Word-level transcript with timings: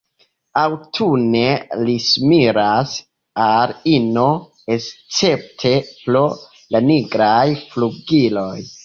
Aŭtune 0.59 1.41
li 1.89 1.97
similas 2.05 2.95
al 3.47 3.73
ino 3.97 4.23
escepte 4.77 5.75
pro 5.99 6.23
la 6.77 6.83
nigraj 6.89 7.45
flugiloj. 7.75 8.57